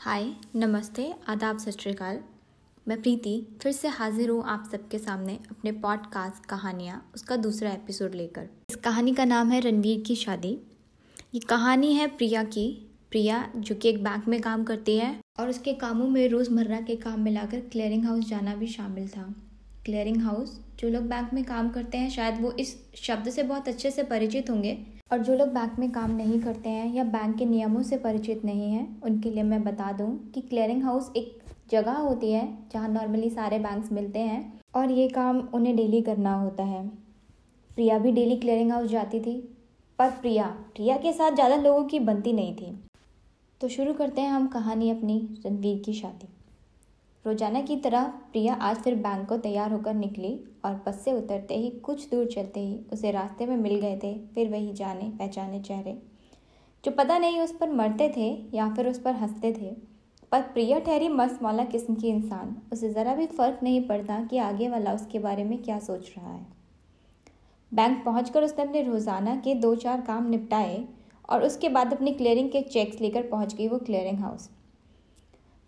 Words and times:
हाय, 0.00 0.26
नमस्ते, 0.56 1.14
आदाब, 1.28 1.58
सत 1.58 1.70
श्रीकाल 1.70 2.18
मैं 2.88 3.02
प्रीति, 3.02 3.46
फिर 3.62 3.72
से 3.72 3.88
हाजिर 3.88 4.30
हूँ 4.30 4.44
आप 4.44 4.68
सबके 4.72 4.98
सामने 4.98 5.38
अपने 5.50 5.72
पॉडकास्ट 5.72 6.46
कहानियाँ, 6.46 7.10
उसका 7.14 7.36
दूसरा 7.36 7.70
एपिसोड 7.70 8.14
लेकर। 8.14 8.48
इस 8.70 8.76
कहानी 8.76 9.14
का 9.14 9.24
नाम 9.24 9.50
है 9.50 9.60
रणवीर 9.60 10.04
की 10.06 10.16
शादी। 10.16 10.58
ये 11.34 11.40
कहानी 11.40 11.92
है 11.94 12.06
प्रिया 12.06 12.44
की। 12.44 12.90
प्रिया, 13.10 13.52
जो 13.56 13.74
कि 13.74 13.88
एक 13.88 14.04
बैंक 14.04 14.28
में 14.28 14.40
काम 14.40 14.64
करती 14.64 14.96
है 14.96 15.20
और 15.40 15.48
उसके 15.48 15.72
कामों 15.72 16.08
में 16.08 16.28
रोज़मर्रा 16.28 16.80
के 16.80 16.96
काम 16.96 17.20
मिलाकर 17.20 17.60
क्लियरिंग 17.60 18.04
हाउस 18.04 18.28
जाना 18.28 18.54
भी 18.54 18.66
शामिल 18.66 19.08
था। 19.08 19.34
क्लियरिंग 19.84 20.22
हाउस 20.22 20.60
जो 20.78 20.88
लोग 20.88 21.02
बैंक 21.02 21.32
में 21.32 21.44
काम 21.44 21.68
करते 21.68 21.98
हैं, 21.98 22.10
शायद 22.10 22.40
वो 22.40 22.52
इस 22.52 22.76
शब्द 22.94 23.30
से 23.30 23.42
बहुत 23.42 23.68
अच्छे 23.68 23.90
से 23.90 24.02
परिचित 24.02 24.50
होंगे 24.50 24.97
और 25.10 25.18
जो 25.18 25.34
लोग 25.34 25.48
बैंक 25.48 25.78
में 25.78 25.90
काम 25.92 26.10
नहीं 26.10 26.40
करते 26.40 26.68
हैं 26.68 26.92
या 26.94 27.04
बैंक 27.04 27.36
के 27.36 27.44
नियमों 27.44 27.82
से 27.82 27.96
परिचित 27.96 28.44
नहीं 28.44 28.70
हैं, 28.72 29.00
उनके 29.02 29.30
लिए 29.30 29.42
मैं 29.42 29.62
बता 29.64 29.92
दूँ 29.92 30.30
कि 30.34 30.40
क्लियरिंग 30.40 30.82
हाउस 30.84 31.12
एक 31.16 31.38
जगह 31.70 31.92
होती 31.92 32.32
है 32.32 32.46
जहाँ 32.72 32.88
नॉर्मली 32.88 33.30
सारे 33.30 33.58
बैंक्स 33.58 33.92
मिलते 33.92 34.18
हैं 34.18 34.60
और 34.74 34.90
ये 34.90 35.08
काम 35.08 35.38
उन्हें 35.54 35.74
डेली 35.76 36.00
करना 36.02 36.34
होता 36.34 36.64
है। 36.64 36.86
प्रिया 37.76 37.98
भी 37.98 38.12
डेली 38.12 38.36
क्लियरिंग 38.36 38.72
हाउस 38.72 38.90
जाती 38.90 39.20
थी, 39.20 39.36
पर 39.98 40.10
प्रिया 40.10 40.46
प्रिया 40.74 40.96
के 40.96 41.12
साथ 41.12 41.34
ज़्यादा 41.34 41.56
लोगों 41.56 41.84
की 41.84 42.00
बनती 42.00 42.32
नहीं 42.32 42.54
थी। 42.56 42.72
तो 43.60 43.68
शुरू 43.68 43.92
करते 43.94 44.20
हैं 44.20 44.30
हम 44.30 44.46
कहानी 44.48 44.90
अपनी 44.90 45.18
रणवीर 45.46 45.82
की 45.84 45.92
शादी। 45.92 46.28
रोज़ाना 47.28 47.60
की 47.60 47.74
तरह 47.76 48.04
प्रिया 48.32 48.54
आज 48.54 48.76
फिर 48.76 48.94
बैंक 48.96 49.28
को 49.28 49.36
तैयार 49.36 49.72
होकर 49.72 49.94
निकली 49.94 50.32
और 50.64 50.74
बस 50.86 51.00
से 51.04 51.12
उतरते 51.12 51.56
ही 51.56 51.68
कुछ 51.84 52.08
दूर 52.10 52.26
चलते 52.26 52.60
ही 52.60 52.78
उसे 52.92 53.10
रास्ते 53.10 53.46
में 53.46 53.56
मिल 53.56 53.74
गए 53.80 53.98
थे, 54.04 54.12
फिर 54.34 54.48
वही 54.48 54.72
जाने 54.72 55.10
पहचाने 55.18 55.60
चेहरे। 55.60 55.96
जो 56.84 56.90
पता 56.90 57.18
नहीं 57.18 57.40
उस 57.40 57.52
पर 57.52 57.70
मरते 57.70 58.08
थे 58.16 58.30
या 58.54 58.68
फिर 58.74 58.88
उस 58.88 59.00
पर 59.00 59.14
हँसते 59.14 59.52
थे, 59.52 59.74
पर 60.32 60.42
प्रिया 60.44 60.78
ठहरी 60.78 61.08
मस्त 61.08 61.42
मौला 61.42 61.64
किस्म 61.66 61.94
की 61.94 62.08
इंसान। 62.08 62.56
उसे 62.72 62.90
ज़रा 62.90 63.14
भी 63.14 63.26
फ़र्क 63.28 63.60
नहीं 63.62 63.86
पड़ता 63.88 64.24
कि 64.24 64.38
आगे 64.38 64.68
वाला 64.68 64.94
उसके 64.94 65.18
बारे 65.18 65.44
में 65.44 65.62
क्या 65.62 65.78
सोच 65.78 66.12
रहा 66.16 66.32
है। 66.32 66.46
बैंक 67.72 68.04
पहुंचकर 68.04 68.44
उसने 68.44 68.64
अपने 68.64 68.82
रोज़ाना 68.82 69.36
के 69.36 69.54
दो 69.56 69.74
चार 69.76 70.00
काम 70.00 70.30
निपटाए 70.30 70.84
और 71.28 71.44
उसके 71.44 71.68
बाद 71.68 71.92
अपनी 71.92 72.12
क्लियरिंग 72.12 72.50
के 72.50 72.62
चेक्स 72.62 73.00
लेकर 73.00 73.28
पहुँच 73.28 73.54
गई 73.54 73.68
वो 73.68 73.78
क्लियरिंग 73.78 74.18
हाउस 74.18 74.50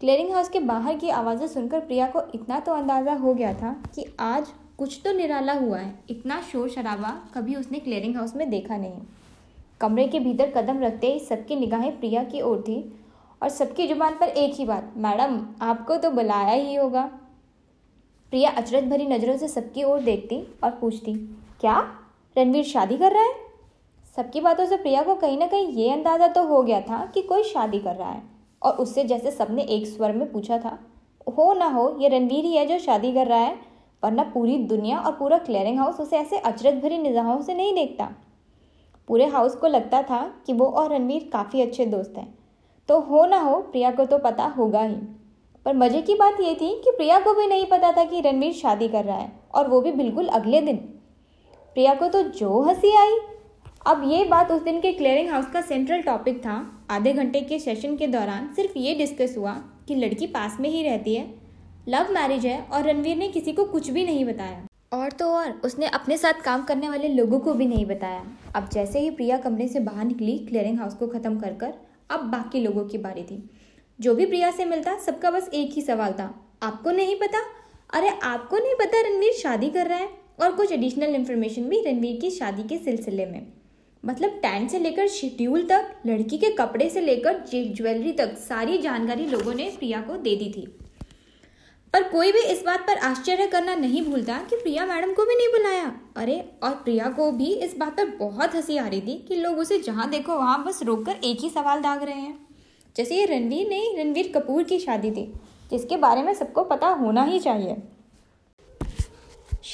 क्लियरिंग 0.00 0.30
हाउस 0.32 0.48
के 0.48 0.60
बाहर 0.60 0.96
की 0.96 1.08
आवाज़ें 1.10 1.46
सुनकर 1.48 1.80
प्रिया 1.80 2.06
को 2.06 2.20
इतना 2.34 2.58
तो 2.60 2.72
अंदाज़ा 2.72 3.14
हो 3.14 3.32
गया 3.34 3.52
था 3.54 3.70
कि 3.94 4.04
आज 4.20 4.48
कुछ 4.78 5.00
तो 5.04 5.12
निराला 5.12 5.52
हुआ 5.52 5.78
है। 5.78 5.92
इतना 6.10 6.40
शोर 6.42 6.68
शराबा 6.70 7.10
कभी 7.34 7.54
उसने 7.56 7.78
क्लियरिंग 7.78 8.14
हाउस 8.16 8.34
में 8.36 8.48
देखा 8.50 8.76
नहीं। 8.76 9.00
कमरे 9.80 10.06
के 10.08 10.20
भीतर 10.20 10.50
कदम 10.50 10.78
रखते 10.82 11.12
ही 11.12 11.18
सबकी 11.20 11.56
निगाहें 11.56 11.98
प्रिया 12.00 12.22
की 12.24 12.40
ओर 12.42 12.60
थी 12.60 12.78
और 13.42 13.48
सबकी 13.48 13.86
ज़ुबान 13.88 14.18
पर 14.20 14.28
एक 14.28 14.54
ही 14.54 14.64
बात, 14.64 14.92
मैडम, 14.96 15.40
आपको 15.62 15.96
तो 15.96 16.10
बुलाया 16.10 16.52
ही 16.52 16.74
होगा। 16.74 17.04
प्रिया 18.32 18.50
अचरज 18.52 18.88
भरी 18.90 19.06
नज़रों 19.06 19.36
से 19.36 19.48
सबकी 19.48 19.84
ओर 19.84 20.00
देखती 20.02 20.42
और 20.64 20.70
पूछती, 20.70 21.14
क्या? 21.60 21.78
रणवीर 22.36 22.64
शादी 22.66 22.96
कर 22.96 23.12
रहा 23.12 23.22
है? 23.22 23.34
सबकी 24.16 24.40
बातों 24.40 24.66
से 24.66 24.76
प्रिया 24.76 25.02
को 25.02 25.14
कहीं 25.16 25.38
ना 25.38 25.46
कहीं 25.46 25.68
ये 25.74 25.92
अंदाज़ा 25.92 26.28
तो 26.28 26.46
हो 26.46 26.62
गया 26.62 26.80
था 26.80 27.04
कि 27.14 27.22
कोई 27.24 27.44
शादी 27.44 27.78
कर 27.80 27.94
रहा 27.94 28.10
है। 28.10 28.37
और 28.62 28.72
उससे 28.74 29.04
जैसे 29.04 29.30
सबने 29.30 29.62
एक 29.62 29.86
स्वर 29.86 30.12
में 30.12 30.30
पूछा 30.32 30.58
था, 30.58 30.78
हो 31.38 31.52
ना 31.52 31.66
हो, 31.66 31.96
ये 32.00 32.08
रणवीर 32.08 32.44
ही 32.44 32.56
है 32.56 32.66
जो 32.66 32.78
शादी 32.78 33.12
कर 33.12 33.26
रहा 33.26 33.38
है, 33.38 33.54
वरना 34.02 34.22
पूरी 34.24 34.56
दुनिया 34.58 34.98
और 34.98 35.12
पूरा 35.12 35.38
क्लियरिंग 35.38 35.78
हाउस 35.78 36.00
उसे 36.00 36.16
ऐसे 36.16 36.38
अचरज 36.38 36.82
भरी 36.82 36.98
निगाहों 36.98 37.40
से 37.42 37.54
नहीं 37.54 37.74
देखता। 37.74 38.08
पूरे 39.08 39.26
हाउस 39.26 39.54
को 39.54 39.66
लगता 39.66 40.02
था 40.02 40.20
कि 40.46 40.52
वो 40.52 40.66
और 40.66 40.92
रणवीर 40.92 41.28
काफ़ी 41.32 41.62
अच्छे 41.62 41.86
दोस्त 41.86 42.14
हैं। 42.18 42.34
तो 42.88 42.98
हो 43.00 43.24
ना 43.26 43.40
हो, 43.40 43.58
प्रिया 43.62 43.90
को 43.90 44.04
तो 44.04 44.18
पता 44.18 44.46
होगा 44.48 44.82
ही। 44.82 44.94
पर 45.66 45.76
मज़े 45.76 46.02
की 46.02 46.14
बात 46.14 46.40
ये 46.40 46.54
थी 46.54 46.68
कि 46.84 46.90
प्रिया 46.90 47.18
को 47.20 47.34
भी 47.34 47.46
नहीं 47.46 47.64
पता 47.66 47.92
था 47.92 48.04
कि 48.04 48.20
रणवीर 48.20 48.52
शादी 48.52 48.88
कर 48.88 49.04
रहा 49.04 49.16
है, 49.16 49.32
और 49.54 49.68
वो 49.68 49.80
भी 49.80 49.92
बिल्कुल 49.92 50.26
अगले 50.28 50.60
दिन। 50.60 50.76
प्रिया 51.76 51.94
को 51.94 52.08
तो 52.08 52.22
जो 52.22 52.60
हँसी 52.60 52.94
आई 52.96 53.16
अब 53.86 54.02
ये 54.06 54.24
बात 54.24 54.50
उस 54.50 54.62
दिन 54.62 54.80
के 54.80 54.92
क्लियरिंग 54.92 55.28
हाउस 55.30 55.46
का 55.46 55.60
सेंट्रल 55.60 56.02
टॉपिक 56.02 56.38
था। 56.38 56.86
आधे 56.90 57.12
घंटे 57.12 57.40
के 57.40 57.58
सेशन 57.58 57.96
के 57.96 58.06
दौरान 58.06 58.52
सिर्फ़ 58.56 58.72
ये 58.76 58.94
डिस्कस 58.94 59.34
हुआ 59.38 59.52
कि 59.88 59.94
लड़की 59.94 60.26
पास 60.26 60.56
में 60.60 60.70
ही 60.70 60.82
रहती 60.82 61.14
है। 61.14 61.34
लव 61.88 62.12
मैरिज 62.12 62.46
है 62.46 62.62
और 62.62 62.82
रणवीर 62.82 63.16
ने 63.16 63.28
किसी 63.28 63.52
को 63.52 63.64
कुछ 63.64 63.90
भी 63.90 64.04
नहीं 64.04 64.24
बताया। 64.24 64.66
और 64.92 65.12
तो 65.12 65.24
और, 65.24 65.60
उसने 65.64 65.86
अपने 65.86 66.16
साथ 66.16 66.32
काम 66.32 66.64
करने 66.64 66.88
वाले 66.88 67.08
लोगों 67.08 67.40
को 67.40 67.54
भी 67.54 67.66
नहीं 67.66 67.86
बताया। 67.86 68.24
अब 68.54 68.68
जैसे 68.68 69.00
ही 69.00 69.10
प्रिया 69.10 69.38
कमरे 69.38 69.68
से 69.68 69.80
बाहर 69.80 70.04
निकली 70.04 70.38
क्लियरिंग 70.38 70.78
हाउस 70.78 70.94
को 70.94 71.06
ख़त्म 71.06 71.40
कर 71.40 71.54
कर, 71.54 71.74
अब 72.10 72.20
बाकी 72.20 72.60
लोगों 72.60 72.84
की 72.84 72.98
बारी 72.98 73.22
थी। 73.22 73.50
जो 74.00 74.14
भी 74.14 74.26
प्रिया 74.26 74.50
से 74.50 74.64
मिलता, 74.64 74.98
सबका 74.98 75.30
बस 75.30 75.50
एक 75.54 75.72
ही 75.72 75.82
सवाल 75.82 76.12
था। 76.12 76.58
आपको 76.62 76.90
नहीं 76.90 77.16
पता? 77.16 77.38
अरे, 77.94 78.08
आपको 78.08 78.58
नहीं 78.58 78.74
पता 78.74 79.00
रणवीर 79.00 79.32
शादी 79.32 79.70
कर 79.70 79.86
रहा 79.86 79.98
है? 79.98 80.08
और 80.40 80.52
कुछ 80.52 80.72
एडिशनल 80.72 81.14
इन्फॉर्मेशन 81.14 81.62
भी 81.62 81.84
रणवीर 81.86 82.20
की 82.20 82.30
शादी 82.30 82.62
के 82.62 82.78
सिलसिले 82.78 83.26
में। 83.26 83.46
मतलब 84.04 84.30
टेंट 84.30 84.70
से 84.70 84.78
लेकर 84.78 85.08
शेड्यूल 85.08 85.62
तक, 85.62 85.94
लड़की 86.06 86.38
के 86.38 86.50
कपड़े 86.50 86.90
से 86.90 87.00
लेकर 87.00 87.44
ज्वेलरी 87.54 88.12
तक, 88.12 88.36
सारी 88.38 88.78
जानकारी 88.78 89.26
लोगों 89.26 89.54
ने 89.54 89.72
प्रिया 89.78 90.00
को 90.00 90.16
दे 90.16 90.36
दी 90.36 90.52
थी। 90.56 90.78
पर 91.92 92.02
कोई 92.02 92.32
भी 92.32 92.38
इस 92.38 92.62
बात 92.66 92.80
पर 92.80 92.96
आश्चर्य 92.96 93.46
करना 93.46 93.74
नहीं 93.74 94.02
भूलता 94.02 94.46
कि 94.50 94.56
प्रिया 94.56 94.86
मैडम 94.86 95.12
को 95.12 95.24
भी 95.24 95.34
नहीं 95.34 95.48
बुलाया। 95.48 96.00
अरे, 96.16 96.50
और 96.62 96.70
प्रिया 96.70 97.10
को 97.10 97.32
भी 97.32 97.54
इस 97.54 97.76
बात 97.78 97.96
पर 97.96 98.04
बहुत 98.04 98.54
हँसी 98.54 98.76
आ 98.76 98.88
रही 98.88 99.00
थी 99.00 99.24
कि 99.28 99.34
लोग 99.34 99.58
उसे 99.58 99.78
जहाँ 99.78 100.10
देखो 100.10 100.34
वहाँ 100.34 100.64
बस 100.64 100.82
रोककर 100.82 101.16
एक 101.24 101.40
ही 101.40 101.50
सवाल 101.50 101.80
दाग 101.80 102.02
रहे 102.02 102.14
हैं। 102.14 102.46
जैसे 102.96 103.16
ये 103.16 103.26
रणवीर 103.26 103.68
नहीं, 103.68 103.98
रणवीर 103.98 104.32
कपूर 104.34 104.62
की 104.62 104.78
शादी 104.78 105.10
थी, 105.10 105.32
जिसके 105.70 105.96
बारे 105.96 106.22
में 106.22 106.34
सबको 106.34 106.64
पता 106.64 106.88
होना 106.88 107.22
ही 107.22 107.38
चाहिए। 107.38 107.76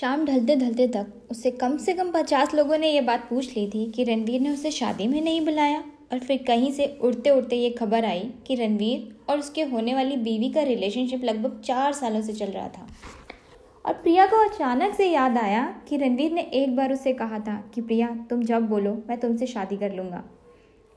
शाम 0.00 0.24
ढलते 0.26 0.56
ढलते 0.56 0.88
तक 0.88 1.06
उससे 1.30 1.50
कम 1.50 1.76
से 1.76 1.92
कम 1.92 2.10
पचास 2.10 2.54
लोगों 2.54 2.78
ने 2.78 2.90
यह 2.90 3.02
बात 3.02 3.30
पूछ 3.30 3.56
ली 3.56 3.66
थी 3.66 3.92
कि 3.92 4.04
रणवीर 4.04 4.40
ने 4.40 4.50
उसे 4.50 4.70
शादी 4.70 5.06
में 5.06 5.20
नहीं 5.20 5.40
बुलाया। 5.40 5.84
और 6.12 6.18
फिर 6.18 6.44
कहीं 6.46 6.72
से 6.72 6.98
उड़ते 7.02 7.30
उड़ते 7.30 7.56
ये 7.56 7.70
खबर 7.70 8.04
आई 8.04 8.30
कि 8.46 8.54
रणवीर 8.54 9.16
और 9.28 9.38
उसके 9.38 9.62
होने 9.62 9.94
वाली 9.94 10.16
बीवी 10.16 10.50
का 10.50 10.62
रिलेशनशिप 10.62 11.24
लगभग 11.24 11.60
चार 11.60 11.92
सालों 11.92 12.22
से 12.22 12.32
चल 12.32 12.46
रहा 12.46 12.68
था। 12.68 12.86
और 13.86 13.94
प्रिया 13.94 14.26
को 14.26 14.48
अचानक 14.48 14.94
से 14.94 15.06
याद 15.06 15.38
आया 15.38 15.82
कि 15.88 15.96
रणवीर 15.96 16.32
ने 16.32 16.40
एक 16.40 16.76
बार 16.76 16.92
उसे 16.92 17.12
कहा 17.12 17.38
था 17.38 17.70
कि, 17.74 17.80
प्रिया, 17.80 18.26
तुम 18.30 18.42
जब 18.42 18.68
बोलो, 18.68 19.02
मैं 19.08 19.20
तुमसे 19.20 19.46
शादी 19.46 19.76
कर 19.76 19.94
लूँगा। 19.94 20.24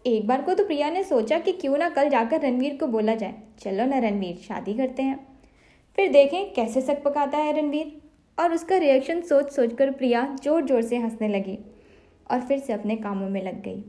एक 0.06 0.28
बार 0.28 0.42
को 0.42 0.54
तो 0.54 0.66
प्रिया 0.66 0.90
ने 0.90 1.04
सोचा 1.04 1.40
कि 1.40 1.52
क्यों 1.52 1.78
ना 1.78 1.90
कल 1.90 2.10
जाकर 2.10 2.42
रणवीर 2.42 2.76
को 2.76 2.88
बोला 2.88 3.16
जाए। 3.16 3.36
चलो 3.60 3.86
ना 3.86 4.00
रणवीर, 4.00 4.36
शादी 4.48 4.74
करते 4.74 5.04
हैं। 5.04 5.28
फिर 5.96 6.12
देखें 6.12 6.54
कैसे 6.54 6.82
सक 6.82 7.04
पकाता 7.04 7.38
है 7.38 7.62
रणवीर। 7.62 8.07
और 8.38 8.54
उसका 8.54 8.78
रिएक्शन 8.78 9.22
सोच 9.24 9.52
सोच 9.52 9.74
कर 9.76 9.92
प्रिया 9.92 10.26
ज़ोर 10.44 10.66
ज़ोर 10.66 10.82
से 10.82 10.98
हंसने 10.98 11.28
लगी 11.28 11.58
और 12.30 12.42
फिर 12.42 12.60
से 12.60 12.74
अपने 12.74 12.96
कामों 12.98 13.30
में 13.30 13.42
लग 13.44 13.62
गई। 13.64 13.84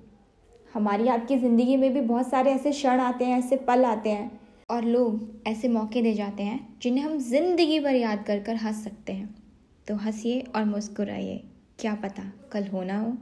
हमारी 0.74 1.08
आपकी 1.08 1.36
ज़िंदगी 1.38 1.76
में 1.76 1.92
भी 1.94 2.00
बहुत 2.02 2.30
सारे 2.30 2.50
ऐसे 2.52 2.70
क्षण 2.70 3.00
आते 3.00 3.24
हैं, 3.24 3.38
ऐसे 3.38 3.56
पल 3.58 3.84
आते 3.84 4.10
हैं 4.10 4.40
और 4.70 4.84
लोग 4.84 5.48
ऐसे 5.48 5.68
मौके 5.68 6.02
दे 6.02 6.12
जाते 6.14 6.42
हैं 6.42 6.78
जिन्हें 6.82 7.04
हम 7.04 7.18
ज़िंदगी 7.20 7.78
भर 7.80 7.94
याद 7.94 8.24
कर 8.26 8.40
कर 8.40 8.56
हंस 8.56 8.84
सकते 8.84 9.12
हैं। 9.12 9.34
तो 9.86 9.94
हंसिए 9.96 10.40
और 10.56 10.64
मुस्कुराइए, 10.64 11.42
क्या 11.78 11.94
पता 11.94 12.22
कल 12.52 12.66
होना 12.68 12.98
हो। 13.00 13.16